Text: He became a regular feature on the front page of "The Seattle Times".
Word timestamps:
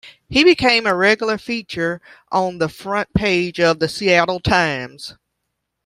He 0.27 0.43
became 0.43 0.87
a 0.87 0.95
regular 0.95 1.37
feature 1.37 2.01
on 2.31 2.57
the 2.57 2.69
front 2.69 3.13
page 3.13 3.59
of 3.59 3.77
"The 3.77 3.87
Seattle 3.87 4.39
Times". 4.39 5.13